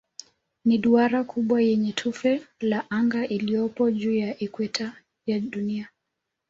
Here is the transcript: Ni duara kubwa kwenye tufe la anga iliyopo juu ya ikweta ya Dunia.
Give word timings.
Ni 0.65 0.77
duara 0.77 1.23
kubwa 1.23 1.55
kwenye 1.57 1.91
tufe 1.91 2.47
la 2.59 2.85
anga 2.89 3.27
iliyopo 3.27 3.91
juu 3.91 4.15
ya 4.15 4.39
ikweta 4.39 4.93
ya 5.25 5.39
Dunia. 5.39 5.89